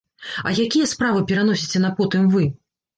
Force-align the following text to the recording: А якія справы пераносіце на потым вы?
А 0.47 0.53
якія 0.63 0.89
справы 0.93 1.23
пераносіце 1.35 1.85
на 1.87 1.95
потым 2.01 2.29
вы? 2.37 2.53